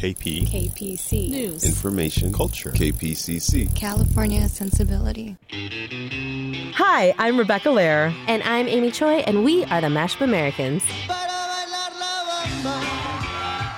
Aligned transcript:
KP. 0.00 0.46
KPC. 0.48 1.28
News. 1.28 1.62
Information. 1.62 2.32
Culture. 2.32 2.70
KPCC. 2.70 3.76
California 3.76 4.48
sensibility. 4.48 5.36
Hi, 6.72 7.14
I'm 7.18 7.36
Rebecca 7.36 7.68
Lehrer. 7.68 8.14
And 8.26 8.42
I'm 8.44 8.66
Amy 8.66 8.92
Choi, 8.92 9.16
and 9.18 9.44
we 9.44 9.66
are 9.66 9.82
the 9.82 9.88
Mashup 9.88 10.22
Americans. 10.22 10.82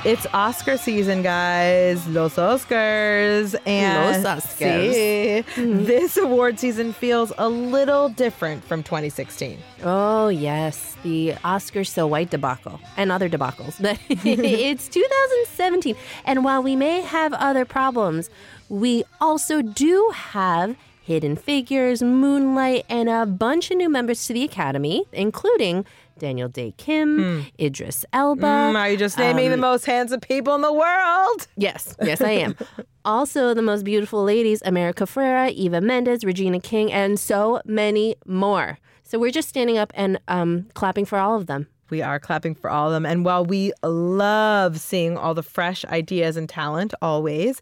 It's 0.04 0.26
Oscar 0.34 0.76
season, 0.76 1.22
guys. 1.22 2.08
Los 2.08 2.34
Oscars. 2.34 3.54
And 3.64 4.24
Los 4.24 4.42
Oscars. 4.42 4.92
See, 4.92 5.44
mm-hmm. 5.54 5.84
this 5.84 6.16
award 6.16 6.58
season 6.58 6.92
feels 6.92 7.32
a 7.38 7.48
little 7.48 8.08
different 8.08 8.64
from 8.64 8.82
2016. 8.82 9.60
Oh, 9.84 10.26
yes, 10.26 10.96
the 11.04 11.34
Oscars 11.44 11.86
So 11.86 12.08
White 12.08 12.30
debacle 12.30 12.80
and 12.96 13.12
other 13.12 13.28
debacles. 13.28 13.80
But 13.80 13.96
it's 14.08 14.88
2017. 14.88 15.94
And 16.24 16.44
while 16.44 16.64
we 16.64 16.74
may 16.74 17.02
have 17.02 17.32
other 17.34 17.64
problems, 17.64 18.28
we 18.68 19.04
also 19.20 19.62
do 19.62 20.10
have 20.12 20.74
Hidden 21.02 21.36
Figures, 21.36 22.02
Moonlight, 22.02 22.86
and 22.88 23.08
a 23.08 23.24
bunch 23.24 23.70
of 23.70 23.76
new 23.76 23.88
members 23.88 24.26
to 24.26 24.32
the 24.32 24.42
Academy, 24.42 25.04
including 25.12 25.84
Daniel 26.22 26.48
Dae 26.48 26.72
Kim, 26.76 27.44
Idris 27.60 28.04
Elba. 28.12 28.46
Mm, 28.46 28.78
are 28.78 28.90
you 28.90 28.96
just 28.96 29.18
naming 29.18 29.48
the 29.48 29.54
um, 29.54 29.60
most 29.60 29.84
handsome 29.84 30.20
people 30.20 30.54
in 30.54 30.60
the 30.60 30.72
world? 30.72 31.48
Yes, 31.56 31.96
yes, 32.00 32.20
I 32.20 32.30
am. 32.30 32.56
also, 33.04 33.54
the 33.54 33.60
most 33.60 33.84
beautiful 33.84 34.22
ladies 34.22 34.62
America 34.64 35.02
Ferrera, 35.02 35.50
Eva 35.50 35.80
Mendes, 35.80 36.24
Regina 36.24 36.60
King, 36.60 36.92
and 36.92 37.18
so 37.18 37.60
many 37.64 38.14
more. 38.24 38.78
So 39.02 39.18
we're 39.18 39.32
just 39.32 39.48
standing 39.48 39.78
up 39.78 39.92
and 39.96 40.20
um, 40.28 40.68
clapping 40.74 41.06
for 41.06 41.18
all 41.18 41.36
of 41.36 41.46
them. 41.46 41.66
We 41.90 42.02
are 42.02 42.20
clapping 42.20 42.54
for 42.54 42.70
all 42.70 42.86
of 42.86 42.92
them. 42.92 43.04
And 43.04 43.24
while 43.24 43.44
we 43.44 43.72
love 43.82 44.78
seeing 44.78 45.18
all 45.18 45.34
the 45.34 45.42
fresh 45.42 45.84
ideas 45.86 46.36
and 46.36 46.48
talent 46.48 46.94
always, 47.02 47.60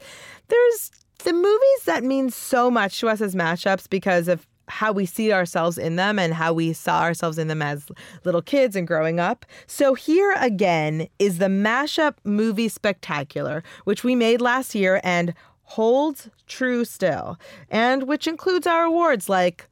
there's 0.49 0.91
the 1.25 1.33
movies 1.33 1.85
that 1.87 2.05
mean 2.05 2.29
so 2.29 2.71
much 2.71 3.01
to 3.01 3.09
us 3.09 3.23
as 3.23 3.35
mashups 3.35 3.89
because 3.89 4.29
of 4.29 4.47
how 4.71 4.93
we 4.93 5.05
see 5.05 5.33
ourselves 5.33 5.77
in 5.77 5.97
them 5.97 6.19
and 6.19 6.33
how 6.33 6.53
we 6.53 6.73
saw 6.73 7.03
ourselves 7.03 7.39
in 7.39 7.49
them 7.49 7.61
as 7.61 7.87
little 8.25 8.41
kids 8.41 8.77
and 8.77 8.87
growing 8.87 9.21
up. 9.21 9.45
So 9.67 9.95
here 9.95 10.35
again 10.39 11.09
is 11.19 11.39
the 11.39 11.47
mashup 11.47 12.15
movie 12.25 12.69
spectacular, 12.69 13.63
which 13.85 14.05
we 14.05 14.15
made 14.15 14.41
last 14.41 14.75
year 14.75 15.01
and 15.05 15.35
holds 15.63 16.31
true 16.47 16.85
still, 16.85 17.39
and 17.69 18.05
which 18.05 18.27
includes 18.27 18.67
our 18.67 18.85
awards 18.85 19.29
like 19.29 19.69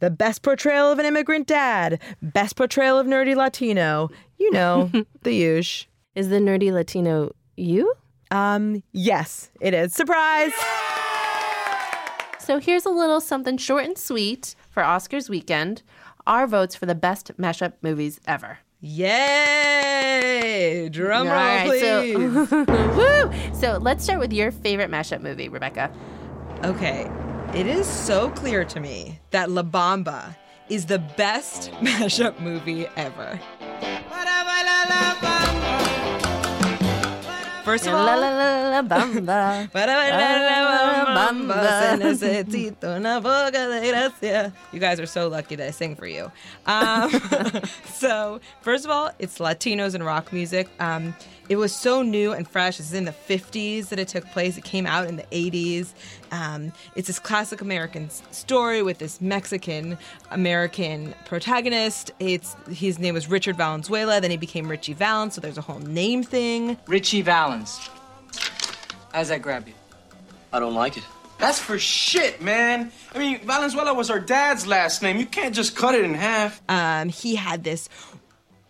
the 0.00 0.10
best 0.10 0.42
portrayal 0.42 0.90
of 0.90 0.98
an 0.98 1.06
immigrant 1.06 1.46
dad, 1.46 2.00
best 2.20 2.56
portrayal 2.56 2.98
of 2.98 3.06
nerdy 3.06 3.36
Latino, 3.36 4.10
you 4.38 4.50
know, 4.50 4.90
the 5.22 5.32
huge. 5.32 5.88
Is 6.14 6.28
the 6.28 6.36
nerdy 6.36 6.72
Latino 6.72 7.32
you? 7.56 7.94
Um, 8.30 8.82
yes, 8.92 9.50
it 9.60 9.74
is. 9.74 9.94
Surprise! 9.94 10.52
So 12.42 12.58
here's 12.58 12.84
a 12.84 12.90
little 12.90 13.20
something 13.20 13.56
short 13.56 13.84
and 13.84 13.96
sweet 13.96 14.56
for 14.68 14.82
Oscars 14.82 15.28
weekend. 15.30 15.84
Our 16.26 16.48
votes 16.48 16.74
for 16.74 16.86
the 16.86 16.94
best 16.96 17.30
mashup 17.38 17.74
movies 17.82 18.20
ever. 18.26 18.58
Yay! 18.80 19.28
Drum 20.88 21.28
roll, 21.28 21.36
right, 21.36 21.68
please. 21.68 21.80
so, 21.80 22.64
woo! 23.30 23.30
So 23.54 23.78
let's 23.80 24.02
start 24.02 24.18
with 24.18 24.32
your 24.32 24.50
favorite 24.50 24.90
mashup 24.90 25.20
movie, 25.20 25.48
Rebecca. 25.48 25.92
okay, 26.64 27.08
it 27.54 27.68
is 27.68 27.86
so 27.86 28.28
clear 28.30 28.64
to 28.64 28.80
me 28.80 29.20
that 29.30 29.48
La 29.48 29.62
Bamba 29.62 30.34
is 30.68 30.86
the 30.86 30.98
best 30.98 31.70
mashup 31.80 32.40
movie 32.40 32.88
ever. 32.96 33.38
First 37.72 37.86
of 37.86 37.94
La 37.94 38.12
all, 38.12 38.20
la 38.20 38.28
la 38.28 38.68
la 38.68 38.82
bamba. 38.86 39.66
Bamba, 41.14 41.80
se 41.80 41.96
necesito 41.96 42.94
una 42.98 43.18
boca 43.18 43.66
de 43.66 43.88
gracia. 43.88 44.52
You 44.72 44.78
guys 44.78 45.00
are 45.00 45.06
so 45.06 45.28
lucky 45.28 45.56
that 45.56 45.68
I 45.68 45.70
sing 45.70 45.96
for 45.96 46.06
you. 46.06 46.30
Um, 46.66 47.10
so, 47.86 48.40
first 48.60 48.84
of 48.84 48.90
all, 48.90 49.10
it's 49.18 49.38
Latinos 49.38 49.94
and 49.94 50.04
rock 50.04 50.34
music. 50.34 50.68
Um, 50.80 51.14
it 51.48 51.56
was 51.56 51.74
so 51.74 52.02
new 52.02 52.32
and 52.32 52.46
fresh. 52.48 52.78
It's 52.78 52.92
in 52.92 53.04
the 53.04 53.12
50s 53.12 53.88
that 53.88 53.98
it 53.98 54.08
took 54.08 54.24
place. 54.30 54.56
It 54.56 54.64
came 54.64 54.86
out 54.86 55.08
in 55.08 55.16
the 55.16 55.24
80s. 55.24 55.92
Um, 56.30 56.72
it's 56.94 57.08
this 57.08 57.18
classic 57.18 57.60
American 57.60 58.08
story 58.30 58.82
with 58.82 58.98
this 58.98 59.20
Mexican 59.20 59.98
American 60.30 61.14
protagonist. 61.26 62.10
It's 62.20 62.56
his 62.70 62.98
name 62.98 63.14
was 63.14 63.28
Richard 63.28 63.56
Valenzuela. 63.56 64.20
Then 64.20 64.30
he 64.30 64.36
became 64.36 64.68
Ritchie 64.68 64.94
Valens. 64.94 65.34
So 65.34 65.40
there's 65.40 65.58
a 65.58 65.62
whole 65.62 65.80
name 65.80 66.22
thing. 66.22 66.78
Ritchie 66.86 67.22
Valens. 67.22 67.61
How's 69.12 69.28
that 69.28 69.42
grab 69.42 69.68
you? 69.68 69.74
I 70.52 70.58
don't 70.60 70.74
like 70.74 70.96
it. 70.96 71.04
That's 71.38 71.58
for 71.58 71.78
shit, 71.78 72.40
man. 72.40 72.92
I 73.14 73.18
mean, 73.18 73.40
Valenzuela 73.44 73.92
was 73.94 74.08
her 74.08 74.20
dad's 74.20 74.66
last 74.66 75.02
name. 75.02 75.16
You 75.18 75.26
can't 75.26 75.54
just 75.54 75.74
cut 75.74 75.94
it 75.94 76.04
in 76.04 76.14
half. 76.14 76.62
um, 76.68 77.08
he 77.08 77.34
had 77.36 77.64
this 77.64 77.88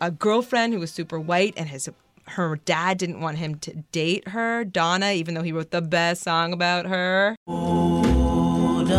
a 0.00 0.10
girlfriend 0.10 0.72
who 0.74 0.80
was 0.80 0.90
super 0.90 1.20
white 1.20 1.54
and 1.56 1.68
his 1.68 1.88
her 2.28 2.56
dad 2.64 2.98
didn't 2.98 3.20
want 3.20 3.38
him 3.38 3.56
to 3.56 3.74
date 3.92 4.28
her 4.28 4.64
donna 4.64 5.12
even 5.12 5.34
though 5.34 5.42
he 5.42 5.52
wrote 5.52 5.70
the 5.72 5.82
best 5.82 6.22
song 6.22 6.52
about 6.52 6.86
her 6.86 7.34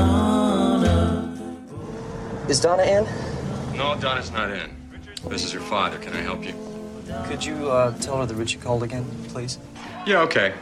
donna 0.04 1.34
Is 2.50 2.60
Donna 2.60 2.84
in? 2.84 3.06
No, 3.78 3.96
Donna's 4.00 4.32
not 4.32 4.52
in. 4.52 4.76
This 5.28 5.44
is 5.46 5.52
her 5.54 5.60
father. 5.62 5.98
Can 6.00 6.14
I 6.14 6.22
help 6.22 6.44
you? 6.46 6.54
Could 7.26 7.44
you 7.44 7.70
uh, 7.70 7.98
tell 8.00 8.18
her 8.18 8.26
that 8.26 8.36
Richie 8.36 8.58
called 8.58 8.84
again, 8.84 9.06
please? 9.30 9.58
Yeah, 10.06 10.20
okay. 10.22 10.54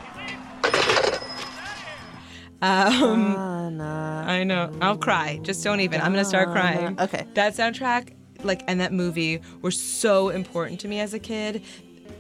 Um, 2.61 3.81
i 3.81 4.43
know 4.43 4.71
i'll 4.81 4.95
cry 4.97 5.39
just 5.41 5.63
don't 5.63 5.79
even 5.79 5.99
i'm 5.99 6.11
gonna 6.11 6.23
start 6.23 6.51
crying 6.51 6.95
Okay. 6.99 7.25
that 7.33 7.53
soundtrack 7.53 8.13
like 8.43 8.61
and 8.67 8.79
that 8.79 8.93
movie 8.93 9.41
were 9.63 9.71
so 9.71 10.29
important 10.29 10.79
to 10.81 10.87
me 10.87 10.99
as 10.99 11.15
a 11.15 11.19
kid 11.19 11.63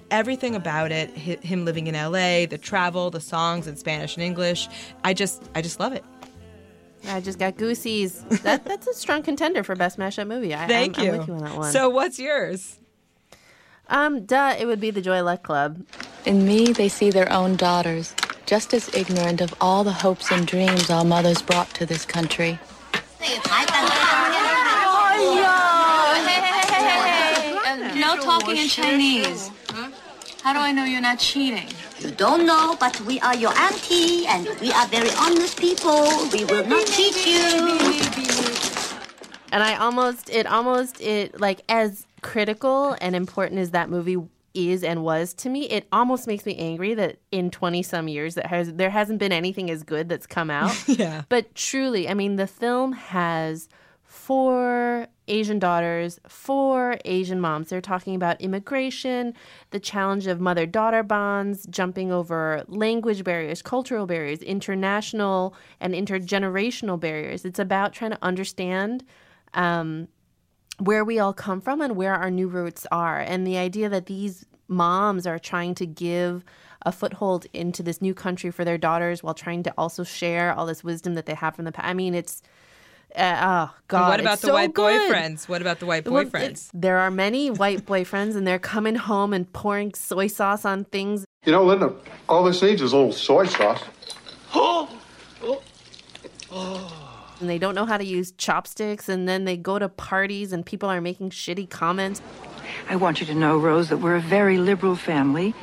everything 0.09 0.55
about 0.55 0.91
it 0.91 1.15
hi- 1.15 1.37
him 1.43 1.63
living 1.63 1.85
in 1.85 1.93
la 1.93 2.09
the 2.47 2.57
travel 2.59 3.11
the 3.11 3.21
songs 3.21 3.67
in 3.67 3.77
spanish 3.77 4.15
and 4.15 4.23
english 4.23 4.67
i 5.03 5.13
just 5.13 5.43
i 5.53 5.61
just 5.61 5.79
love 5.79 5.93
it 5.93 6.03
I 7.07 7.19
just 7.19 7.39
got 7.39 7.57
goosies. 7.57 8.23
That 8.43 8.63
that's 8.63 8.85
a 8.87 8.93
strong 8.93 9.23
contender 9.23 9.63
for 9.63 9.75
best 9.75 9.97
mashup 9.97 10.27
movie. 10.27 10.53
I, 10.53 10.67
thank 10.67 10.99
I'm, 10.99 11.05
you 11.05 11.11
I'm 11.13 11.17
with 11.17 11.27
you 11.29 11.33
on 11.33 11.39
that 11.43 11.55
one. 11.55 11.71
so 11.71 11.89
what's 11.89 12.19
yours 12.19 12.79
um, 13.91 14.25
duh, 14.25 14.55
it 14.57 14.65
would 14.65 14.79
be 14.79 14.89
the 14.89 15.01
Joy 15.01 15.21
Luck 15.21 15.43
Club. 15.43 15.83
In 16.25 16.45
me, 16.45 16.71
they 16.71 16.87
see 16.87 17.11
their 17.11 17.31
own 17.31 17.55
daughters, 17.55 18.15
just 18.45 18.73
as 18.73 18.93
ignorant 18.95 19.41
of 19.41 19.53
all 19.61 19.83
the 19.83 19.91
hopes 19.91 20.31
and 20.31 20.47
dreams 20.47 20.89
our 20.89 21.03
mothers 21.03 21.41
brought 21.41 21.69
to 21.75 21.85
this 21.85 22.05
country. 22.05 22.57
No 27.95 28.17
talking 28.19 28.57
in 28.57 28.67
Chinese. 28.67 29.51
How 30.41 30.53
do 30.53 30.59
I 30.59 30.71
know 30.71 30.85
you're 30.85 31.01
not 31.01 31.19
cheating? 31.19 31.69
You 31.99 32.09
don't 32.11 32.47
know, 32.47 32.75
but 32.79 32.99
we 33.01 33.19
are 33.19 33.35
your 33.35 33.55
auntie, 33.57 34.25
and 34.25 34.47
we 34.59 34.71
are 34.71 34.87
very 34.87 35.11
honest 35.19 35.59
people. 35.59 36.07
We 36.33 36.45
will 36.45 36.65
not 36.65 36.87
cheat 36.87 37.27
you. 37.27 37.77
And 39.51 39.61
I 39.61 39.75
almost, 39.75 40.29
it 40.29 40.47
almost, 40.47 40.99
it 40.99 41.39
like 41.39 41.61
as 41.69 42.07
critical 42.21 42.95
and 43.01 43.15
important 43.15 43.59
as 43.59 43.71
that 43.71 43.89
movie 43.89 44.17
is 44.53 44.83
and 44.83 45.03
was 45.03 45.33
to 45.33 45.49
me, 45.49 45.63
it 45.69 45.87
almost 45.91 46.27
makes 46.27 46.45
me 46.45 46.55
angry 46.57 46.93
that 46.93 47.17
in 47.31 47.49
20 47.49 47.83
some 47.83 48.07
years 48.07 48.35
that 48.35 48.47
has 48.47 48.73
there 48.73 48.89
hasn't 48.89 49.19
been 49.19 49.31
anything 49.31 49.69
as 49.69 49.83
good 49.83 50.09
that's 50.09 50.27
come 50.27 50.49
out. 50.49 50.75
yeah 50.87 51.23
But 51.29 51.55
truly, 51.55 52.09
I 52.09 52.13
mean, 52.13 52.35
the 52.35 52.47
film 52.47 52.93
has 52.93 53.69
four 54.03 55.07
Asian 55.29 55.57
daughters, 55.57 56.19
four 56.27 56.97
Asian 57.05 57.39
moms. 57.39 57.69
They're 57.69 57.79
talking 57.79 58.13
about 58.13 58.41
immigration, 58.41 59.33
the 59.69 59.79
challenge 59.79 60.27
of 60.27 60.41
mother 60.41 60.65
daughter 60.65 61.03
bonds, 61.03 61.65
jumping 61.69 62.11
over 62.11 62.65
language 62.67 63.23
barriers, 63.23 63.61
cultural 63.61 64.05
barriers, 64.05 64.41
international 64.41 65.55
and 65.79 65.93
intergenerational 65.93 66.99
barriers. 66.99 67.45
It's 67.45 67.59
about 67.59 67.93
trying 67.93 68.11
to 68.11 68.19
understand. 68.21 69.05
Um, 69.53 70.09
where 70.81 71.05
we 71.05 71.19
all 71.19 71.33
come 71.33 71.61
from 71.61 71.81
and 71.81 71.95
where 71.95 72.15
our 72.15 72.31
new 72.31 72.47
roots 72.47 72.87
are. 72.91 73.19
And 73.19 73.45
the 73.45 73.57
idea 73.57 73.87
that 73.89 74.07
these 74.07 74.45
moms 74.67 75.27
are 75.27 75.37
trying 75.39 75.75
to 75.75 75.85
give 75.85 76.43
a 76.83 76.91
foothold 76.91 77.45
into 77.53 77.83
this 77.83 78.01
new 78.01 78.13
country 78.15 78.49
for 78.49 78.65
their 78.65 78.77
daughters 78.77 79.21
while 79.21 79.35
trying 79.35 79.61
to 79.63 79.73
also 79.77 80.03
share 80.03 80.51
all 80.53 80.65
this 80.65 80.83
wisdom 80.83 81.13
that 81.13 81.27
they 81.27 81.35
have 81.35 81.55
from 81.55 81.65
the 81.65 81.71
past. 81.71 81.87
I 81.87 81.93
mean, 81.93 82.15
it's, 82.15 82.41
uh, 83.15 83.67
oh, 83.69 83.75
God. 83.87 83.99
And 83.99 84.07
what 84.09 84.19
about 84.21 84.33
it's 84.33 84.41
the 84.41 84.47
so 84.47 84.53
white 84.55 84.73
good. 84.73 85.11
boyfriends? 85.11 85.47
What 85.47 85.61
about 85.61 85.79
the 85.79 85.85
white 85.85 86.07
Well, 86.07 86.25
boyfriends? 86.25 86.69
it- 86.73 86.81
there 86.81 86.97
are 86.97 87.11
many 87.11 87.51
white 87.51 87.85
boyfriends, 87.85 88.35
and 88.35 88.47
they're 88.47 88.57
coming 88.57 88.95
home 88.95 89.33
and 89.33 89.51
pouring 89.53 89.93
soy 89.93 90.25
sauce 90.27 90.65
on 90.65 90.85
things. 90.85 91.25
You 91.45 91.51
know, 91.51 91.63
Linda, 91.63 91.93
all 92.27 92.43
this 92.43 92.61
needs 92.63 92.81
is 92.81 92.93
a 92.93 92.97
little 92.97 93.11
soy 93.13 93.45
sauce. 93.45 93.83
and 97.41 97.49
they 97.49 97.57
don't 97.57 97.75
know 97.75 97.85
how 97.85 97.97
to 97.97 98.05
use 98.05 98.31
chopsticks 98.33 99.09
and 99.09 99.27
then 99.27 99.45
they 99.45 99.57
go 99.57 99.79
to 99.79 99.89
parties 99.89 100.53
and 100.53 100.65
people 100.65 100.89
are 100.89 101.01
making 101.01 101.31
shitty 101.31 101.69
comments 101.69 102.21
I 102.89 102.95
want 102.95 103.19
you 103.19 103.25
to 103.27 103.35
know, 103.35 103.57
Rose, 103.57 103.89
that 103.89 103.97
we're 103.97 104.15
a 104.15 104.21
very 104.21 104.57
liberal 104.57 104.95
family. 104.95 105.53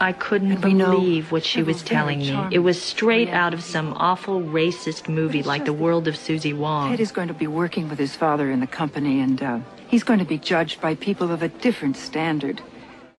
I 0.00 0.12
couldn't 0.12 0.60
believe 0.60 1.30
what 1.30 1.44
she 1.44 1.62
was 1.62 1.82
telling 1.82 2.18
me. 2.20 2.48
It 2.50 2.58
was 2.58 2.80
straight 2.80 3.28
out 3.28 3.54
of 3.54 3.62
some 3.62 3.92
awful 3.94 4.40
racist 4.40 5.08
movie 5.08 5.44
like 5.44 5.64
The 5.64 5.72
World 5.72 6.08
of 6.08 6.16
Susie 6.16 6.52
Wong. 6.52 6.90
Ted 6.90 6.98
is 6.98 7.12
going 7.12 7.28
to 7.28 7.34
be 7.34 7.46
working 7.46 7.88
with 7.88 8.00
his 8.00 8.16
father 8.16 8.50
in 8.50 8.58
the 8.58 8.66
company, 8.66 9.20
and 9.20 9.40
uh, 9.40 9.60
he's 9.86 10.02
going 10.02 10.18
to 10.18 10.24
be 10.24 10.38
judged 10.38 10.80
by 10.80 10.96
people 10.96 11.30
of 11.30 11.42
a 11.42 11.48
different 11.48 11.96
standard. 11.96 12.60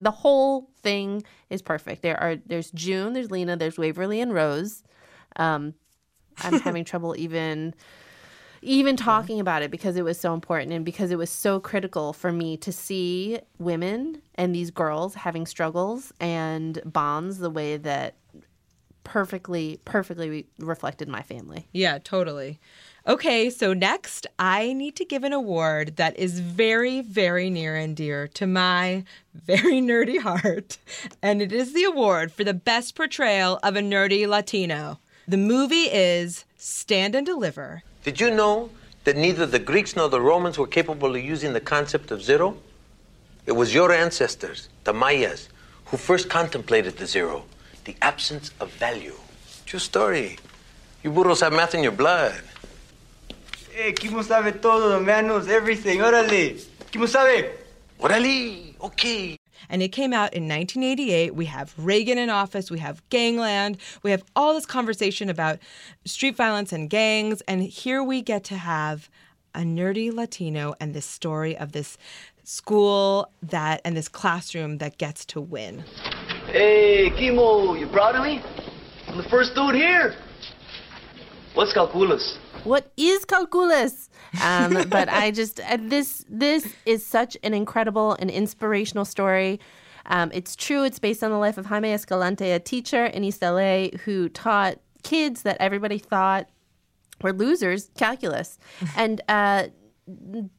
The 0.02 0.12
whole 0.12 0.70
thing 0.82 1.24
is 1.50 1.62
perfect. 1.62 2.02
There 2.02 2.20
are 2.20 2.36
there's 2.36 2.70
June, 2.72 3.14
there's 3.14 3.32
Lena, 3.32 3.56
there's 3.56 3.78
Waverly 3.78 4.20
and 4.20 4.34
Rose. 4.34 4.84
Um, 5.38 5.76
I'm 6.42 6.60
having 6.60 6.86
trouble 6.86 7.16
even 7.18 7.74
even 8.62 8.96
talking 8.96 9.42
about 9.42 9.62
it 9.62 9.70
because 9.72 9.98
it 9.98 10.04
was 10.04 10.18
so 10.18 10.34
important 10.34 10.72
and 10.72 10.86
because 10.86 11.12
it 11.12 11.18
was 11.18 11.30
so 11.30 11.60
critical 11.60 12.14
for 12.14 12.32
me 12.32 12.56
to 12.58 12.72
see 12.72 13.40
women 13.60 14.22
and 14.36 14.56
these 14.56 14.72
girls 14.72 15.16
having 15.16 15.46
struggles 15.46 16.14
and 16.20 16.82
bonds 16.86 17.40
the 17.40 17.50
way 17.50 17.76
that 17.76 18.16
perfectly 19.04 19.80
perfectly 19.84 20.30
re- 20.30 20.46
reflected 20.60 21.08
my 21.10 21.22
family. 21.22 21.68
Yeah, 21.74 22.00
totally. 22.02 22.60
Okay, 23.06 23.50
so 23.50 23.74
next, 23.74 24.28
I 24.40 24.72
need 24.72 24.96
to 24.96 25.04
give 25.04 25.26
an 25.26 25.34
award 25.34 25.98
that 25.98 26.18
is 26.18 26.40
very, 26.40 27.02
very 27.02 27.50
near 27.50 27.76
and 27.76 27.98
dear 27.98 28.30
to 28.30 28.48
my 28.48 29.04
very 29.34 29.82
nerdy 29.82 30.20
heart. 30.22 30.78
And 31.22 31.42
it 31.42 31.52
is 31.52 31.74
the 31.74 31.84
award 31.84 32.32
for 32.32 32.46
the 32.46 32.54
best 32.54 32.96
portrayal 32.96 33.60
of 33.62 33.76
a 33.76 33.82
nerdy 33.82 34.26
Latino. 34.26 35.00
The 35.26 35.38
movie 35.38 35.88
is 35.90 36.44
Stand 36.58 37.16
and 37.16 37.26
Deliver. 37.26 37.84
Did 38.04 38.20
you 38.20 38.30
know 38.30 38.70
that 39.06 39.16
neither 39.16 39.46
the 39.46 39.58
Greeks 39.60 39.96
nor 39.96 40.10
the 40.10 40.20
Romans 40.20 40.58
were 40.58 40.68
capable 40.68 41.16
of 41.16 41.24
using 41.24 41.54
the 41.54 41.62
concept 41.62 42.12
of 42.12 42.22
zero? 42.22 42.58
It 43.46 43.54
was 43.54 43.74
your 43.74 43.94
ancestors, 43.94 44.68
the 44.84 44.92
Mayas, 44.94 45.48
who 45.86 45.96
first 45.96 46.30
contemplated 46.30 46.98
the 46.98 47.06
zero, 47.06 47.46
the 47.86 47.96
absence 48.02 48.52
of 48.60 48.70
value. 48.74 49.16
True 49.66 49.80
story. 49.80 50.40
You 51.04 51.12
burros 51.12 51.40
have 51.40 51.54
math 51.54 51.74
in 51.74 51.84
your 51.84 51.94
blood. 51.94 52.44
Eh, 53.74 53.84
hey, 53.84 53.92
Kimo 53.94 54.24
sabe 54.24 54.62
todo, 54.62 54.90
the 54.90 55.00
man 55.00 55.28
knows 55.28 55.48
everything. 55.48 56.00
Órale. 56.00 56.62
Kimo 56.92 57.06
sabe. 57.06 57.50
Órale. 57.98 58.76
Okay. 58.82 59.38
And 59.70 59.82
it 59.82 59.90
came 59.90 60.14
out 60.14 60.34
in 60.34 60.48
1988. 60.48 61.36
We 61.36 61.46
have 61.46 61.74
Reagan 61.78 62.18
in 62.18 62.30
office, 62.30 62.70
we 62.70 62.80
have 62.80 63.08
gangland, 63.10 63.78
we 64.02 64.12
have 64.12 64.24
all 64.36 64.54
this 64.54 64.66
conversation 64.66 65.30
about 65.30 65.60
street 66.06 66.36
violence 66.36 66.72
and 66.72 66.90
gangs. 66.90 67.42
And 67.48 67.64
here 67.64 68.04
we 68.04 68.22
get 68.22 68.44
to 68.46 68.58
have 68.58 69.10
a 69.56 69.60
nerdy 69.60 70.12
Latino 70.12 70.74
and 70.80 70.94
this 70.94 71.06
story 71.06 71.56
of 71.58 71.72
this 71.72 71.98
school 72.44 73.30
that 73.42 73.82
and 73.86 73.96
this 73.96 74.10
classroom 74.10 74.80
that 74.80 74.98
gets 74.98 75.26
to 75.26 75.40
win. 75.40 75.84
Hey, 76.48 77.10
Kimo, 77.12 77.74
you 77.76 77.88
proud 77.88 78.16
of 78.16 78.24
me? 78.24 78.42
I'm 79.08 79.18
the 79.18 79.30
first 79.30 79.56
dude 79.56 79.76
here. 79.76 80.16
What's 81.54 81.74
calculus? 81.74 82.38
What 82.64 82.92
is 82.98 83.26
calculus? 83.26 84.10
Um, 84.42 84.84
but 84.90 85.10
I 85.10 85.32
just 85.32 85.60
uh, 85.60 85.78
this 85.80 86.26
this 86.30 86.74
is 86.86 87.06
such 87.06 87.38
an 87.44 87.54
incredible 87.54 88.16
and 88.20 88.30
inspirational 88.30 89.06
story. 89.06 89.60
Um, 90.06 90.32
it's 90.34 90.56
true. 90.56 90.84
It's 90.84 91.00
based 91.00 91.24
on 91.24 91.32
the 91.32 91.38
life 91.38 91.58
of 91.58 91.68
Jaime 91.68 91.94
Escalante, 91.94 92.52
a 92.52 92.60
teacher 92.60 93.06
in 93.06 93.24
East 93.24 93.42
LA 93.42 93.88
who 94.04 94.30
taught 94.30 94.80
kids 95.04 95.44
that 95.44 95.58
everybody 95.60 95.98
thought 95.98 96.50
were 97.22 97.34
losers 97.34 97.90
calculus. 97.98 98.58
and 98.98 99.22
uh, 99.28 99.68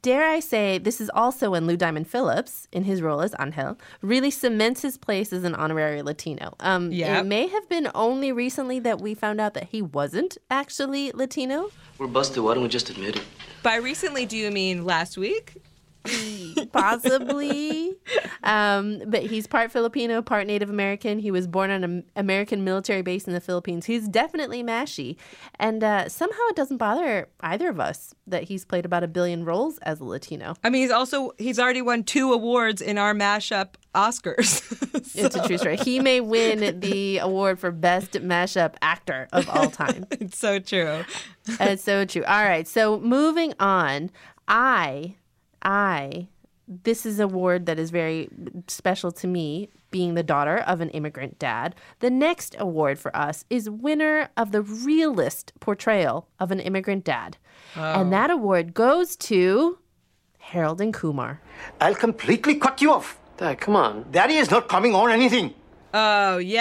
dare 0.02 0.26
I 0.26 0.40
say, 0.40 0.78
this 0.78 1.00
is 1.00 1.10
also 1.14 1.50
when 1.50 1.66
Lou 1.66 1.76
Diamond 1.76 2.08
Phillips, 2.08 2.66
in 2.72 2.84
his 2.84 3.02
role 3.02 3.20
as 3.20 3.34
Angel, 3.38 3.78
really 4.02 4.30
cements 4.30 4.82
his 4.82 4.96
place 4.96 5.32
as 5.32 5.44
an 5.44 5.54
honorary 5.54 6.02
Latino. 6.02 6.54
Um, 6.60 6.90
Yep. 6.92 7.24
It 7.24 7.26
may 7.26 7.46
have 7.48 7.68
been 7.68 7.90
only 7.94 8.32
recently 8.32 8.78
that 8.80 9.00
we 9.00 9.14
found 9.14 9.40
out 9.40 9.54
that 9.54 9.64
he 9.64 9.82
wasn't 9.82 10.38
actually 10.50 11.10
Latino. 11.12 11.70
We're 11.98 12.06
busted. 12.06 12.42
Why 12.42 12.54
don't 12.54 12.62
we 12.62 12.68
just 12.68 12.90
admit 12.90 13.16
it? 13.16 13.22
By 13.62 13.76
recently, 13.76 14.26
do 14.26 14.36
you 14.36 14.50
mean 14.50 14.84
last 14.84 15.16
week? 15.18 15.62
possibly. 16.72 17.94
um, 18.42 19.02
but 19.06 19.22
he's 19.22 19.46
part 19.46 19.70
Filipino, 19.70 20.22
part 20.22 20.46
Native 20.46 20.70
American. 20.70 21.18
He 21.18 21.30
was 21.30 21.46
born 21.46 21.70
on 21.70 21.84
an 21.84 22.04
American 22.16 22.64
military 22.64 23.02
base 23.02 23.26
in 23.26 23.32
the 23.32 23.40
Philippines. 23.40 23.86
He's 23.86 24.08
definitely 24.08 24.62
mashy. 24.62 25.16
And 25.58 25.82
uh, 25.82 26.08
somehow 26.08 26.42
it 26.50 26.56
doesn't 26.56 26.78
bother 26.78 27.28
either 27.40 27.68
of 27.68 27.80
us 27.80 28.14
that 28.26 28.44
he's 28.44 28.64
played 28.64 28.84
about 28.84 29.02
a 29.02 29.08
billion 29.08 29.44
roles 29.44 29.78
as 29.78 30.00
a 30.00 30.04
Latino. 30.04 30.54
I 30.62 30.70
mean, 30.70 30.82
he's 30.82 30.90
also 30.90 31.32
he's 31.38 31.58
already 31.58 31.82
won 31.82 32.04
two 32.04 32.32
awards 32.32 32.80
in 32.80 32.98
our 32.98 33.14
mashup 33.14 33.74
Oscars. 33.94 34.62
It's 35.16 35.36
a 35.36 35.46
true 35.46 35.58
story. 35.58 35.76
He 35.76 36.00
may 36.00 36.20
win 36.20 36.80
the 36.80 37.18
award 37.18 37.60
for 37.60 37.70
best 37.70 38.12
mashup 38.12 38.74
actor 38.82 39.28
of 39.32 39.48
all 39.48 39.70
time. 39.70 40.06
it's 40.10 40.38
so 40.38 40.58
true. 40.58 41.04
It's 41.46 41.84
so 41.84 42.04
true. 42.04 42.24
All 42.24 42.44
right. 42.44 42.66
So 42.66 42.98
moving 43.00 43.54
on, 43.60 44.10
I, 44.48 45.16
I, 45.64 46.28
this 46.66 47.04
is 47.06 47.20
a 47.20 47.24
award 47.24 47.66
that 47.66 47.78
is 47.78 47.90
very 47.90 48.28
special 48.68 49.12
to 49.12 49.26
me, 49.26 49.68
being 49.90 50.14
the 50.14 50.22
daughter 50.22 50.58
of 50.58 50.80
an 50.80 50.90
immigrant 50.90 51.38
dad. 51.38 51.74
The 52.00 52.10
next 52.10 52.56
award 52.58 52.98
for 52.98 53.14
us 53.16 53.44
is 53.48 53.70
winner 53.70 54.28
of 54.36 54.52
the 54.52 54.62
realist 54.62 55.52
portrayal 55.60 56.28
of 56.40 56.50
an 56.50 56.60
immigrant 56.60 57.04
dad, 57.04 57.36
and 57.74 58.08
oh. 58.08 58.10
that 58.10 58.30
award 58.30 58.74
goes 58.74 59.16
to 59.16 59.78
Harold 60.38 60.80
and 60.80 60.92
Kumar. 60.92 61.40
I'll 61.80 61.94
completely 61.94 62.56
cut 62.56 62.82
you 62.82 62.92
off. 62.92 63.18
Dad, 63.36 63.60
come 63.60 63.76
on. 63.76 64.06
Daddy 64.10 64.34
is 64.34 64.50
not 64.50 64.68
coming 64.68 64.94
on 64.94 65.10
anything. 65.10 65.54
Oh, 65.92 66.38
yay! 66.38 66.60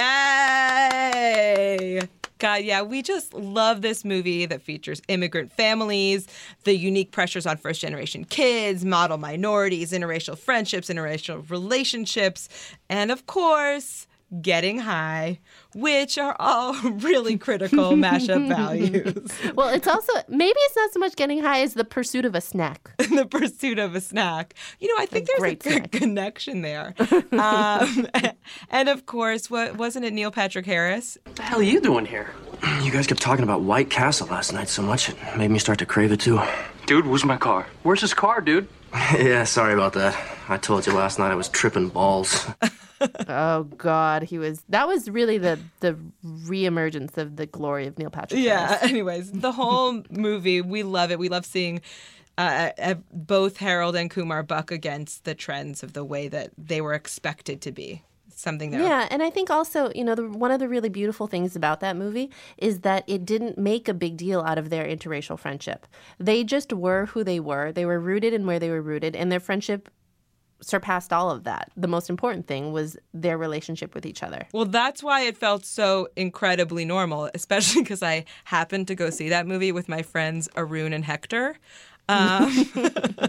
God, 2.44 2.66
yeah, 2.66 2.82
we 2.82 3.02
just 3.02 3.34
love 3.34 3.82
this 3.82 4.04
movie 4.04 4.46
that 4.46 4.62
features 4.62 5.02
immigrant 5.08 5.54
families, 5.54 6.28
the 6.66 6.76
unique 6.76 7.12
pressures 7.12 7.46
on 7.46 7.56
first 7.56 7.80
generation 7.80 8.26
kids, 8.26 8.84
model 8.84 9.18
minorities, 9.18 9.94
interracial 9.94 10.38
friendships, 10.38 10.90
interracial 10.90 11.50
relationships, 11.50 12.50
and 12.90 13.12
of 13.12 13.28
course, 13.28 14.08
getting 14.42 14.80
high, 14.80 15.40
which 15.76 16.18
are 16.18 16.36
all 16.40 16.74
really 16.84 17.38
critical 17.38 17.92
mashup 17.92 18.48
values. 18.48 19.32
Well, 19.56 19.70
it's 19.70 19.88
also 19.88 20.12
maybe 20.28 20.58
it's 20.58 20.76
not 20.76 20.92
so 20.94 21.00
much 21.00 21.16
getting 21.16 21.42
high 21.42 21.62
as 21.62 21.74
the 21.76 21.84
pursuit 21.84 22.26
of 22.26 22.34
a 22.34 22.42
snack. 22.42 22.92
the 22.98 23.26
pursuit 23.30 23.78
of 23.78 23.94
a 23.96 24.02
snack. 24.02 24.56
You 24.80 24.88
know, 24.88 25.02
I 25.02 25.06
think 25.06 25.28
there's 25.28 25.38
a 25.38 25.42
great 25.42 25.60
good 25.64 25.92
connection 25.92 26.62
there. 26.62 26.96
um, 27.32 28.08
and 28.70 28.90
of 28.90 29.06
course, 29.06 29.50
what 29.50 29.78
wasn't 29.78 30.06
it 30.06 30.14
Neil 30.14 30.32
Patrick 30.32 30.66
Harris? 30.66 31.18
What 31.24 31.36
the 31.36 31.44
hell 31.44 31.60
are 31.60 31.64
you 31.64 31.82
doing 31.82 32.06
here? 32.06 32.34
You 32.82 32.92
guys 32.92 33.08
kept 33.08 33.22
talking 33.22 33.44
about 33.44 33.62
White 33.62 33.90
Castle 33.90 34.28
last 34.28 34.54
night 34.54 34.70
so 34.70 34.82
much 34.82 35.10
it 35.10 35.18
made 35.38 35.52
me 35.52 35.60
start 35.60 35.80
to 35.80 35.86
crave 35.86 36.12
it 36.12 36.20
too. 36.20 36.40
Dude, 36.86 37.06
where's 37.06 37.26
my 37.26 37.38
car? 37.38 37.68
Where's 37.84 38.02
his 38.02 38.14
car, 38.14 38.42
dude? 38.42 38.68
yeah, 39.18 39.44
sorry 39.44 39.74
about 39.74 39.94
that. 39.94 40.16
I 40.50 40.58
told 40.58 40.86
you 40.88 40.94
last 40.94 41.20
night 41.20 41.32
I 41.32 41.36
was 41.36 41.50
tripping 41.50 41.90
balls. 41.90 42.46
Oh 43.28 43.64
God, 43.78 44.24
he 44.24 44.38
was. 44.38 44.64
That 44.70 44.88
was 44.88 45.10
really 45.10 45.38
the 45.38 45.60
the 45.80 45.98
reemergence 46.26 47.18
of 47.18 47.36
the 47.36 47.46
glory 47.46 47.88
of 47.88 47.98
Neil 47.98 48.10
Patrick. 48.10 48.40
Yeah. 48.42 48.68
Harris. 48.68 48.84
Anyways, 48.90 49.32
the 49.32 49.52
whole 49.52 50.04
movie, 50.10 50.62
we 50.62 50.84
love 50.84 51.12
it. 51.12 51.20
We 51.20 51.30
love 51.30 51.46
seeing 51.46 51.82
uh, 52.38 52.72
uh, 52.80 52.96
both 53.12 53.58
Harold 53.58 53.96
and 53.96 54.10
Kumar 54.10 54.44
buck 54.44 54.72
against 54.72 55.24
the 55.24 55.36
trends 55.36 55.84
of 55.84 55.94
the 55.94 56.04
way 56.04 56.28
that 56.28 56.52
they 56.58 56.82
were 56.82 56.94
expected 56.94 57.62
to 57.62 57.72
be. 57.72 58.04
Something 58.36 58.72
that 58.72 58.82
Yeah, 58.82 59.08
and 59.12 59.22
I 59.22 59.30
think 59.30 59.52
also, 59.52 59.92
you 59.94 60.04
know, 60.04 60.16
the, 60.16 60.28
one 60.28 60.52
of 60.52 60.60
the 60.60 60.68
really 60.68 60.90
beautiful 60.90 61.28
things 61.28 61.56
about 61.56 61.82
that 61.82 61.96
movie 61.96 62.32
is 62.58 62.80
that 62.80 63.04
it 63.08 63.26
didn't 63.26 63.58
make 63.58 63.88
a 63.88 63.94
big 63.94 64.18
deal 64.18 64.42
out 64.42 64.58
of 64.58 64.70
their 64.70 64.86
interracial 64.86 65.38
friendship. 65.38 65.86
They 66.20 66.44
just 66.44 66.74
were 66.74 67.06
who 67.06 67.24
they 67.24 67.40
were. 67.40 67.72
They 67.72 67.86
were 67.86 68.00
rooted 68.00 68.34
in 68.34 68.48
where 68.48 68.60
they 68.60 68.70
were 68.70 68.82
rooted, 68.82 69.16
and 69.16 69.32
their 69.32 69.40
friendship 69.40 69.90
surpassed 70.64 71.14
all 71.14 71.30
of 71.30 71.44
that. 71.44 71.72
The 71.76 71.88
most 71.88 72.10
important 72.10 72.48
thing 72.48 72.72
was 72.72 72.98
their 73.14 73.38
relationship 73.38 73.94
with 73.94 74.06
each 74.06 74.24
other. 74.24 74.48
Well, 74.54 74.66
that's 74.66 75.04
why 75.04 75.22
it 75.22 75.38
felt 75.38 75.66
so 75.66 76.08
incredibly 76.16 76.86
normal, 76.86 77.30
especially 77.34 77.82
because 77.84 78.04
I 78.04 78.26
happened 78.46 78.88
to 78.88 78.96
go 78.96 79.10
see 79.10 79.30
that 79.30 79.48
movie 79.48 79.72
with 79.72 79.90
my 79.90 80.02
friends 80.02 80.50
Arun 80.56 80.94
and 80.94 81.06
Hector. 81.06 81.58
Um, 82.10 82.70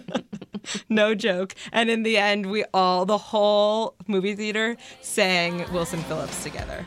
no 0.88 1.14
joke. 1.14 1.54
And 1.72 1.90
in 1.90 2.02
the 2.02 2.16
end, 2.16 2.50
we 2.50 2.64
all, 2.74 3.04
the 3.04 3.18
whole 3.18 3.94
movie 4.06 4.34
theater, 4.34 4.76
sang 5.00 5.70
Wilson 5.72 6.00
Phillips 6.00 6.42
together. 6.42 6.84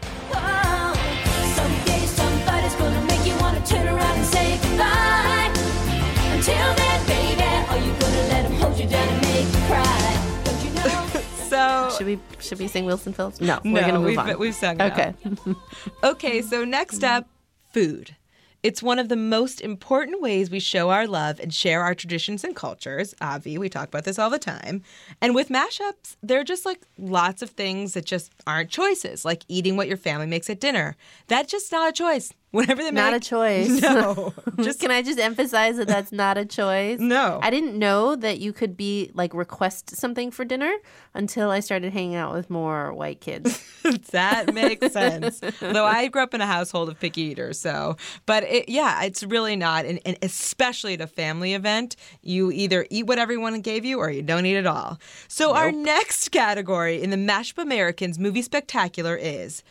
Should 11.98 12.08
we 12.08 12.20
should 12.40 12.60
we 12.60 12.68
sing 12.68 12.86
Wilson 12.86 13.14
Phillips? 13.14 13.42
No, 13.42 13.60
no, 13.64 13.74
we're 13.74 13.82
gonna 13.82 14.00
move 14.00 14.08
we've, 14.08 14.20
on. 14.20 14.40
we've 14.40 14.56
sung 14.56 14.80
it 14.80 14.92
Okay. 14.92 15.14
okay, 16.04 16.42
so 16.42 16.64
next 16.64 17.04
up, 17.04 17.28
food. 17.74 18.16
It's 18.64 18.82
one 18.82 18.98
of 18.98 19.08
the 19.08 19.16
most 19.16 19.62
important 19.62 20.20
ways 20.20 20.50
we 20.50 20.60
show 20.60 20.90
our 20.90 21.08
love 21.08 21.40
and 21.40 21.54
share 21.54 21.84
our 21.84 21.94
traditions 21.94 22.44
and 22.44 22.56
cultures. 22.56 23.14
Avi, 23.22 23.58
we 23.58 23.70
talk 23.70 23.88
about 23.88 24.04
this 24.04 24.18
all 24.18 24.32
the 24.32 24.40
time. 24.40 24.82
And 25.22 25.36
with 25.36 25.50
mashups, 25.50 26.18
there 26.24 26.40
are 26.40 26.44
just 26.44 26.66
like 26.66 26.82
lots 26.98 27.42
of 27.44 27.52
things 27.52 27.94
that 27.94 28.06
just 28.06 28.32
aren't 28.48 28.72
choices, 28.72 29.24
like 29.24 29.44
eating 29.48 29.78
what 29.78 29.88
your 29.88 29.96
family 29.96 30.26
makes 30.26 30.50
at 30.50 30.60
dinner. 30.60 30.96
That's 31.28 31.52
just 31.52 31.72
not 31.72 31.90
a 31.90 31.94
choice. 31.94 32.34
Whatever 32.52 32.82
they 32.82 32.92
Not 32.92 33.12
make. 33.12 33.22
a 33.22 33.26
choice. 33.26 33.82
No. 33.88 34.34
just 34.64 34.80
can 34.80 34.92
I 34.92 35.02
just 35.02 35.20
emphasize 35.20 35.78
that 35.78 35.88
that's 35.88 36.12
not 36.12 36.38
a 36.38 36.46
choice? 36.46 37.00
No. 37.00 37.40
I 37.42 37.50
didn't 37.50 37.78
know 37.78 38.16
that 38.16 38.40
you 38.40 38.54
could 38.54 38.76
be 38.78 39.12
like 39.14 39.34
request 39.34 39.96
something 39.96 40.32
for 40.32 40.46
dinner 40.46 40.74
until 41.14 41.50
I 41.52 41.60
started 41.60 41.94
hanging 41.94 42.16
out 42.16 42.34
with 42.34 42.50
more 42.50 42.94
white 42.94 43.22
kids. 43.22 43.64
that 44.12 44.54
makes 44.54 44.92
sense. 44.94 45.42
Though 45.60 45.86
I 45.86 46.08
grew 46.08 46.22
up 46.24 46.34
in 46.34 46.42
a 46.42 46.46
household 46.46 46.90
of 46.90 47.00
picky 47.00 47.22
eaters, 47.22 47.60
so 47.60 47.98
but 48.26 48.44
it, 48.44 48.70
yeah, 48.70 49.04
it's 49.04 49.24
really 49.24 49.56
not, 49.56 49.86
and, 49.86 50.00
and 50.06 50.18
especially 50.22 50.94
at 50.94 51.02
a 51.02 51.08
family 51.08 51.54
event, 51.54 51.96
you 52.22 52.52
either 52.52 52.86
eat 52.90 53.08
what 53.08 53.20
everyone 53.20 53.60
gave 53.62 53.84
you 53.86 54.00
or 54.00 54.10
you 54.10 54.22
don't 54.22 54.46
eat 54.46 54.58
at 54.58 54.68
all. 54.68 55.00
So 55.28 55.54
our 55.54 55.72
next 55.72 56.30
category 56.32 57.02
in 57.02 57.10
the 57.10 57.18
Mashup 57.18 57.58
Americans 57.62 58.18
movie 58.20 58.42
spectacular 58.42 59.16
is 59.16 59.64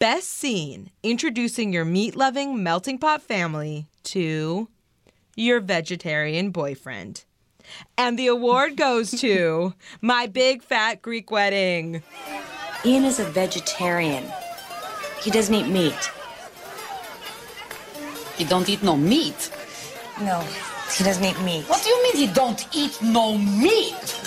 best 0.00 0.30
scene 0.30 0.90
introducing 1.02 1.74
your 1.74 1.84
meat-loving 1.84 2.62
melting 2.62 2.98
pot 2.98 3.20
family 3.20 3.86
to 4.02 4.66
your 5.36 5.60
vegetarian 5.60 6.50
boyfriend. 6.50 7.24
And 7.98 8.18
the 8.18 8.26
award 8.26 8.76
goes 8.76 9.10
to 9.20 9.74
My 10.00 10.26
Big 10.26 10.62
Fat 10.62 11.02
Greek 11.02 11.30
Wedding. 11.30 12.02
Ian 12.84 13.04
is 13.04 13.20
a 13.20 13.26
vegetarian. 13.26 14.24
He 15.22 15.30
doesn't 15.30 15.54
eat 15.54 15.68
meat. 15.68 16.10
He 18.38 18.44
don't 18.46 18.70
eat 18.70 18.82
no 18.82 18.96
meat. 18.96 19.52
No, 20.22 20.40
he 20.96 21.04
doesn't 21.04 21.22
eat 21.22 21.38
meat. 21.42 21.64
What 21.64 21.82
do 21.82 21.90
you 21.90 22.02
mean 22.02 22.16
he 22.16 22.26
don't 22.32 22.66
eat 22.74 23.02
no 23.02 23.36
meat? 23.36 24.19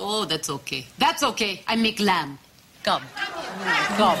Oh, 0.00 0.24
that's 0.24 0.48
okay. 0.48 0.86
That's 0.98 1.22
okay. 1.22 1.62
I 1.68 1.76
make 1.76 2.00
lamb. 2.00 2.38
Come. 2.82 3.02
Come. 3.96 4.18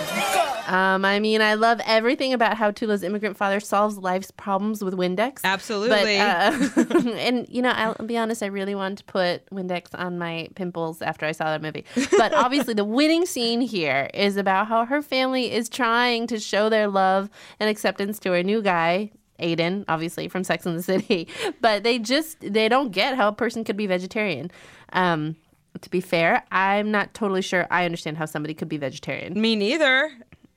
Um, 0.66 1.04
I 1.06 1.18
mean, 1.18 1.40
I 1.40 1.54
love 1.54 1.80
everything 1.86 2.34
about 2.34 2.58
how 2.58 2.70
Toula's 2.70 3.02
immigrant 3.02 3.38
father 3.38 3.58
solves 3.58 3.96
life's 3.96 4.30
problems 4.30 4.84
with 4.84 4.94
Windex. 4.94 5.40
Absolutely. 5.42 6.18
But, 6.18 6.98
uh, 6.98 7.08
and, 7.16 7.48
you 7.48 7.62
know, 7.62 7.70
I'll 7.70 8.06
be 8.06 8.18
honest, 8.18 8.42
I 8.42 8.46
really 8.46 8.74
wanted 8.74 8.98
to 8.98 9.04
put 9.04 9.46
Windex 9.46 9.88
on 9.94 10.18
my 10.18 10.48
pimples 10.56 11.00
after 11.00 11.24
I 11.24 11.32
saw 11.32 11.46
that 11.46 11.62
movie. 11.62 11.86
But 12.16 12.34
obviously, 12.34 12.74
the 12.74 12.84
winning 12.84 13.24
scene 13.24 13.62
here 13.62 14.10
is 14.12 14.36
about 14.36 14.68
how 14.68 14.84
her 14.84 15.00
family 15.00 15.50
is 15.50 15.70
trying 15.70 16.26
to 16.26 16.38
show 16.38 16.68
their 16.68 16.86
love 16.86 17.30
and 17.58 17.70
acceptance 17.70 18.18
to 18.20 18.32
her 18.32 18.42
new 18.42 18.60
guy. 18.60 19.10
Aidan, 19.42 19.86
obviously 19.88 20.28
from 20.28 20.44
Sex 20.44 20.66
and 20.66 20.78
the 20.78 20.82
City, 20.82 21.26
but 21.62 21.82
they 21.82 21.98
just 21.98 22.38
they 22.40 22.68
don't 22.68 22.92
get 22.92 23.16
how 23.16 23.28
a 23.28 23.32
person 23.32 23.64
could 23.64 23.76
be 23.76 23.86
vegetarian. 23.86 24.50
Um, 24.92 25.36
to 25.80 25.90
be 25.90 26.00
fair, 26.00 26.44
I'm 26.50 26.90
not 26.90 27.14
totally 27.14 27.42
sure 27.42 27.66
I 27.70 27.84
understand 27.84 28.16
how 28.16 28.26
somebody 28.26 28.54
could 28.54 28.68
be 28.68 28.76
vegetarian. 28.76 29.40
Me 29.40 29.56
neither. 29.56 30.10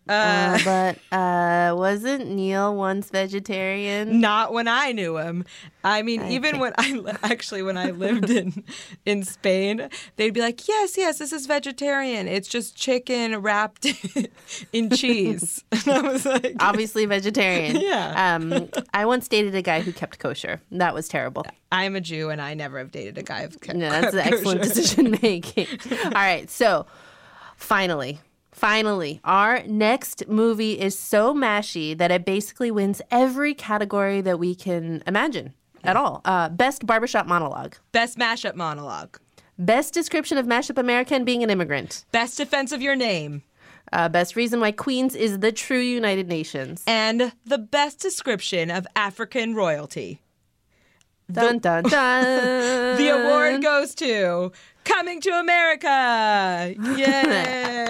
Uh, 0.08 0.60
but 0.66 0.98
uh, 1.18 1.74
wasn't 1.76 2.30
Neil 2.30 2.76
once 2.76 3.10
vegetarian? 3.10 4.20
Not 4.20 4.52
when 4.52 4.68
I 4.68 4.92
knew 4.92 5.18
him. 5.18 5.46
I 5.84 6.02
mean, 6.02 6.22
I 6.22 6.32
even 6.32 6.52
think- 6.52 6.62
when 6.62 6.74
I 6.78 6.92
li- 6.94 7.14
actually 7.24 7.62
when 7.64 7.78
I 7.78 7.92
lived 7.92 8.30
in 8.30 8.64
in 9.06 9.24
Spain, 9.24 9.90
they'd 10.18 10.34
be 10.34 10.42
like, 10.42 10.68
"Yes, 10.68 10.98
yes, 10.98 11.20
this 11.20 11.32
is 11.32 11.46
vegetarian. 11.46 12.28
It's 12.28 12.48
just 12.48 12.76
chicken 12.76 13.38
wrapped 13.42 13.86
in 14.74 14.90
cheese." 14.90 15.64
And 15.72 15.88
I 15.88 16.02
was 16.12 16.26
like, 16.26 16.56
Obviously 16.60 17.06
vegetarian. 17.06 17.78
Yeah. 17.78 18.36
Um, 18.36 18.70
I 18.94 19.06
once 19.06 19.28
dated 19.28 19.56
a 19.56 19.62
guy 19.62 19.80
who 19.82 19.92
kept 19.94 20.20
kosher. 20.20 20.62
That 20.72 20.94
was 20.94 21.08
terrible. 21.08 21.46
"I'm 21.72 21.96
a 21.96 22.02
Jew, 22.02 22.30
and 22.30 22.42
I 22.42 22.54
never 22.54 22.78
have 22.78 22.92
dated 22.92 23.18
a 23.18 23.24
guy 23.24 23.46
who's 23.46 23.56
kept 23.58 23.78
No, 23.78 23.90
that's 23.90 24.14
kept 24.16 24.28
excellent 24.34 24.62
decision 24.62 25.18
making. 25.22 25.68
All 26.06 26.12
right, 26.12 26.50
so 26.50 26.86
finally, 27.58 28.20
finally, 28.54 29.20
our 29.24 29.64
next 29.64 30.28
movie 30.28 30.80
is 30.80 30.98
so 30.98 31.34
mashy 31.34 31.98
that 31.98 32.12
it 32.12 32.26
basically 32.26 32.72
wins 32.72 33.02
every 33.12 33.54
category 33.54 34.22
that 34.22 34.40
we 34.40 34.56
can 34.56 35.04
imagine 35.08 35.54
at 35.84 35.96
all. 35.98 36.22
Uh, 36.26 36.50
best 36.50 36.86
barbershop 36.86 37.28
monologue, 37.28 37.76
Best 37.92 38.18
mashup 38.18 38.56
monologue. 38.56 39.18
best 39.60 39.94
description 39.94 40.38
of 40.38 40.46
mashup 40.46 40.78
American 40.78 41.26
being 41.26 41.44
an 41.44 41.50
immigrant, 41.50 42.06
Best 42.12 42.38
defense 42.38 42.72
of 42.72 42.82
your 42.82 42.96
name. 42.96 43.44
uh, 43.92 44.10
best 44.10 44.36
reason 44.36 44.60
why 44.60 44.72
Queens 44.72 45.14
is 45.14 45.40
the 45.40 45.52
true 45.52 45.80
United 45.80 46.28
Nations. 46.28 46.84
And 46.88 47.34
the 47.46 47.60
best 47.60 48.00
description 48.00 48.72
of 48.72 48.88
African 48.96 49.54
royalty. 49.54 50.22
Dun 51.32 51.60
dun 51.60 51.84
dun. 51.90 52.98
The 52.98 53.08
award 53.10 53.62
goes 53.62 53.96
to 53.96 54.52
Coming 54.84 55.22
to 55.22 55.30
America. 55.32 56.76
Yay! 56.98 57.24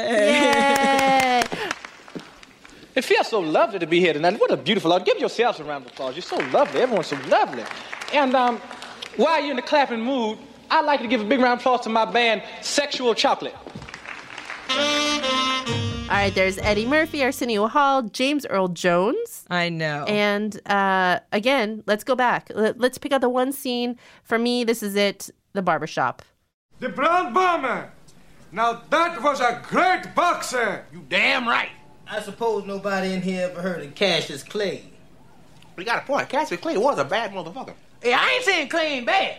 Yay! 0.07 1.43
It 2.95 3.03
feels 3.03 3.27
so 3.27 3.39
lovely 3.39 3.79
to 3.79 3.87
be 3.87 3.99
here 3.99 4.13
tonight. 4.13 4.39
What 4.39 4.51
a 4.51 4.57
beautiful 4.57 4.93
audience. 4.93 5.11
Give 5.11 5.19
yourselves 5.19 5.59
a 5.59 5.63
round 5.63 5.85
of 5.85 5.91
applause. 5.91 6.15
You're 6.15 6.21
so 6.21 6.37
lovely. 6.51 6.81
Everyone's 6.81 7.07
so 7.07 7.17
lovely. 7.27 7.63
And 8.13 8.35
um, 8.35 8.61
while 9.17 9.41
you're 9.41 9.49
in 9.49 9.55
the 9.55 9.63
clapping 9.63 10.01
mood, 10.01 10.37
I'd 10.69 10.85
like 10.85 11.01
to 11.01 11.07
give 11.07 11.21
a 11.21 11.25
big 11.25 11.39
round 11.39 11.53
of 11.53 11.59
applause 11.61 11.81
to 11.81 11.89
my 11.89 12.05
band, 12.05 12.43
Sexual 12.61 13.15
Chocolate. 13.15 13.55
All 16.03 16.19
right, 16.19 16.35
there's 16.35 16.57
Eddie 16.59 16.85
Murphy, 16.85 17.23
Arsenio 17.23 17.67
Hall, 17.67 18.03
James 18.03 18.45
Earl 18.45 18.67
Jones. 18.67 19.45
I 19.49 19.69
know. 19.69 20.03
And 20.07 20.59
uh, 20.69 21.19
again, 21.31 21.81
let's 21.87 22.03
go 22.03 22.13
back. 22.15 22.51
Let- 22.53 22.79
Let's 22.79 22.97
pick 22.97 23.11
out 23.13 23.21
the 23.21 23.29
one 23.29 23.51
scene. 23.51 23.97
For 24.23 24.37
me, 24.37 24.63
this 24.63 24.83
is 24.83 24.95
it 24.95 25.29
the 25.53 25.61
barbershop. 25.61 26.21
The 26.79 26.89
Brown 26.89 27.33
Bomber. 27.33 27.91
Now 28.51 28.83
that 28.89 29.23
was 29.23 29.39
a 29.39 29.61
great 29.67 30.13
boxer. 30.13 30.85
You 30.93 31.03
damn 31.09 31.47
right. 31.47 31.69
I 32.07 32.21
suppose 32.21 32.65
nobody 32.65 33.13
in 33.13 33.21
here 33.21 33.49
ever 33.49 33.61
heard 33.61 33.83
of 33.83 33.95
Cassius 33.95 34.43
Clay. 34.43 34.83
We 35.77 35.83
got 35.85 36.03
a 36.03 36.05
point. 36.05 36.29
Cassius 36.29 36.59
Clay 36.61 36.77
was 36.77 36.99
a 36.99 37.05
bad 37.05 37.31
motherfucker. 37.31 37.73
Hey, 38.01 38.13
I 38.13 38.29
ain't 38.35 38.43
saying 38.43 38.69
Clay 38.69 38.93
ain't 38.97 39.05
bad. 39.07 39.37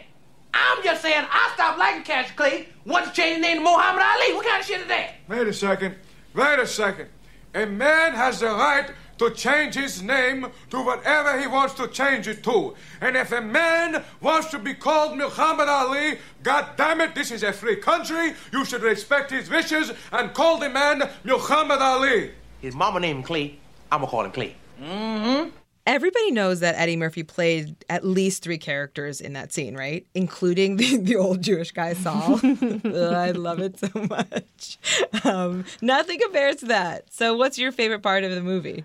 I'm 0.53 0.83
just 0.83 1.03
saying 1.03 1.25
I 1.31 1.51
stopped 1.55 1.79
liking 1.79 2.03
Cassius 2.03 2.35
Clay 2.35 2.69
once 2.85 3.09
he 3.09 3.13
changed 3.15 3.37
his 3.37 3.43
name 3.43 3.59
to 3.59 3.63
Muhammad 3.63 4.03
Ali. 4.03 4.35
What 4.35 4.47
kind 4.47 4.61
of 4.61 4.67
shit 4.67 4.81
is 4.81 4.87
that? 4.89 5.15
Wait 5.29 5.47
a 5.47 5.53
second. 5.53 5.95
Wait 6.35 6.59
a 6.59 6.67
second. 6.67 7.09
A 7.55 7.67
man 7.67 8.13
has 8.15 8.41
the 8.41 8.47
right 8.47 8.91
to 9.19 9.31
change 9.31 9.75
his 9.75 10.03
name 10.03 10.49
to 10.71 10.83
whatever 10.85 11.41
he 11.41 11.47
wants 11.47 11.75
to 11.75 11.87
change 11.87 12.27
it 12.27 12.43
to. 12.43 12.75
And 13.01 13.17
if 13.17 13.31
a 13.31 13.41
man 13.41 14.03
wants 14.21 14.51
to 14.51 14.59
be 14.59 14.75
called 14.75 15.17
Muhammad 15.17 15.69
Ali, 15.69 16.19
God 16.43 16.77
damn 16.77 17.01
it, 17.01 17.15
this 17.15 17.31
is 17.31 17.45
a 17.45 17.53
free 17.53 17.77
country. 17.77 18.35
You 18.53 18.65
should 18.65 18.83
respect 18.83 19.31
his 19.31 19.49
wishes 19.49 19.93
and 20.11 20.35
call 20.35 20.59
the 20.59 20.69
man 20.69 21.09
Muhammad 21.23 21.81
Ali. 21.81 22.33
His 22.61 22.75
mama 22.75 22.99
named 22.99 23.19
him 23.19 23.23
Clay. 23.23 23.59
I'm 23.93 24.01
gonna 24.01 24.11
call 24.11 24.25
him 24.25 24.33
Clay. 24.33 24.57
Mm-hmm. 24.83 25.64
Everybody 25.87 26.31
knows 26.31 26.61
that 26.61 26.77
Eddie 26.77 26.97
Murphy 26.97 27.23
played 27.23 27.85
at 27.91 28.07
least 28.07 28.43
three 28.43 28.57
characters 28.57 29.21
in 29.21 29.35
that 29.35 29.53
scene, 29.53 29.77
right? 29.77 30.07
Including 30.15 30.77
the, 30.79 30.97
the 30.97 31.17
old 31.17 31.43
Jewish 31.43 31.73
guy 31.73 31.93
Saul. 31.93 32.41
I 32.43 33.33
love 33.33 33.61
it 33.61 33.79
so 33.79 33.89
much. 34.09 34.79
Um, 35.25 35.65
nothing 35.83 36.19
compares 36.21 36.57
to 36.57 36.67
that. 36.67 37.13
So, 37.13 37.37
what's 37.37 37.59
your 37.59 37.71
favorite 37.73 38.03
part 38.03 38.25
of 38.25 38.31
the 38.31 38.43
movie? 38.43 38.85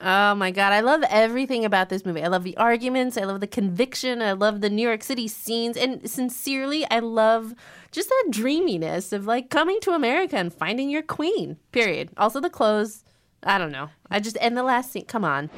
Oh 0.00 0.34
my 0.34 0.50
God. 0.50 0.72
I 0.72 0.80
love 0.80 1.02
everything 1.08 1.64
about 1.64 1.88
this 1.88 2.04
movie. 2.04 2.22
I 2.22 2.26
love 2.26 2.44
the 2.44 2.56
arguments. 2.58 3.16
I 3.16 3.24
love 3.24 3.40
the 3.40 3.46
conviction. 3.46 4.20
I 4.20 4.32
love 4.32 4.60
the 4.60 4.68
New 4.68 4.86
York 4.86 5.02
City 5.02 5.28
scenes. 5.28 5.78
And 5.78 6.08
sincerely, 6.10 6.84
I 6.90 6.98
love 6.98 7.54
just 7.90 8.10
that 8.10 8.26
dreaminess 8.30 9.12
of 9.14 9.24
like 9.24 9.48
coming 9.48 9.80
to 9.80 9.92
America 9.92 10.36
and 10.36 10.52
finding 10.52 10.90
your 10.90 11.02
queen, 11.02 11.56
period. 11.72 12.10
Also, 12.18 12.38
the 12.40 12.50
clothes. 12.50 13.02
I 13.42 13.56
don't 13.56 13.72
know. 13.72 13.90
I 14.10 14.20
just, 14.20 14.36
and 14.40 14.56
the 14.56 14.62
last 14.62 14.92
scene. 14.92 15.04
Come 15.06 15.24
on. 15.24 15.48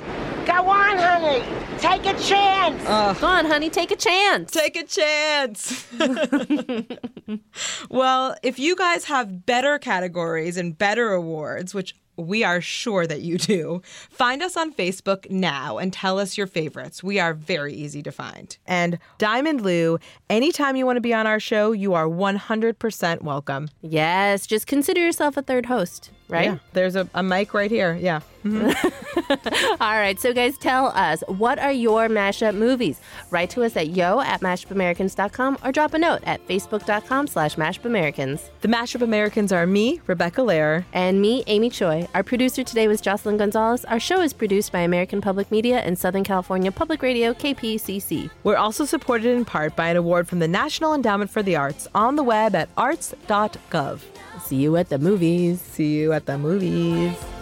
Go 0.56 0.70
on, 0.70 0.96
honey. 0.96 1.44
Take 1.76 2.06
a 2.06 2.18
chance. 2.18 2.82
Uh. 2.86 3.12
Go 3.20 3.26
on, 3.26 3.44
honey. 3.44 3.68
Take 3.68 3.90
a 3.90 3.96
chance. 3.96 4.50
Take 4.50 4.74
a 4.74 4.84
chance. 4.84 5.86
well, 7.90 8.34
if 8.42 8.58
you 8.58 8.74
guys 8.74 9.04
have 9.04 9.44
better 9.44 9.78
categories 9.78 10.56
and 10.56 10.76
better 10.76 11.12
awards, 11.12 11.74
which 11.74 11.94
we 12.16 12.44
are 12.44 12.60
sure 12.60 13.06
that 13.06 13.20
you 13.20 13.38
do, 13.38 13.82
find 14.10 14.42
us 14.42 14.56
on 14.56 14.72
Facebook 14.72 15.30
now 15.30 15.78
and 15.78 15.92
tell 15.92 16.18
us 16.18 16.36
your 16.36 16.46
favorites. 16.46 17.02
We 17.02 17.18
are 17.18 17.34
very 17.34 17.74
easy 17.74 18.02
to 18.02 18.12
find. 18.12 18.56
And 18.66 18.98
Diamond 19.18 19.60
Lou, 19.60 19.98
anytime 20.30 20.76
you 20.76 20.86
want 20.86 20.96
to 20.96 21.00
be 21.00 21.14
on 21.14 21.26
our 21.26 21.40
show, 21.40 21.72
you 21.72 21.94
are 21.94 22.06
100% 22.06 23.22
welcome. 23.22 23.68
Yes. 23.82 24.46
Just 24.46 24.66
consider 24.66 25.00
yourself 25.00 25.36
a 25.36 25.42
third 25.42 25.66
host, 25.66 26.10
right? 26.28 26.44
Yeah, 26.46 26.58
there's 26.72 26.96
a, 26.96 27.08
a 27.14 27.22
mic 27.22 27.54
right 27.54 27.70
here. 27.70 27.94
Yeah. 27.94 28.20
Mm-hmm. 28.44 29.76
All 29.82 29.98
right, 29.98 30.18
so 30.20 30.32
guys, 30.32 30.56
tell 30.58 30.86
us 30.88 31.22
what 31.26 31.58
are 31.58 31.72
your 31.72 32.08
mashup 32.08 32.54
movies? 32.54 33.00
Write 33.30 33.50
to 33.50 33.64
us 33.64 33.76
at 33.76 33.90
yo 33.90 34.20
at 34.20 34.40
mashupamericans.com 34.40 35.58
or 35.64 35.72
drop 35.72 35.94
a 35.94 35.98
note 35.98 36.20
at 36.24 36.46
facebook.com 36.46 37.26
slash 37.26 37.56
mashupamericans. 37.56 38.50
The 38.60 38.68
Mashup 38.68 39.02
Americans 39.02 39.52
are 39.52 39.66
me, 39.66 40.00
Rebecca 40.06 40.40
Lehrer, 40.42 40.84
and 40.92 41.20
me, 41.20 41.44
Amy 41.46 41.70
Choi. 41.70 42.05
Hi, 42.06 42.18
our 42.18 42.22
producer 42.22 42.62
today 42.62 42.88
was 42.88 43.00
Jocelyn 43.00 43.36
Gonzalez. 43.36 43.84
Our 43.86 43.98
show 43.98 44.20
is 44.20 44.32
produced 44.32 44.70
by 44.70 44.80
American 44.80 45.20
Public 45.20 45.50
Media 45.50 45.78
and 45.78 45.98
Southern 45.98 46.24
California 46.24 46.70
Public 46.70 47.02
Radio, 47.02 47.32
KPCC. 47.32 48.30
We're 48.44 48.56
also 48.56 48.84
supported 48.84 49.36
in 49.36 49.44
part 49.44 49.74
by 49.76 49.88
an 49.88 49.96
award 49.96 50.28
from 50.28 50.38
the 50.38 50.48
National 50.48 50.94
Endowment 50.94 51.30
for 51.30 51.42
the 51.42 51.56
Arts 51.56 51.88
on 51.94 52.16
the 52.16 52.22
web 52.22 52.54
at 52.54 52.68
arts.gov. 52.76 54.00
See 54.40 54.56
you 54.56 54.76
at 54.76 54.88
the 54.88 54.98
movies. 54.98 55.60
See 55.60 55.96
you 55.96 56.12
at 56.12 56.26
the 56.26 56.38
movies. 56.38 57.16
Your 57.18 57.35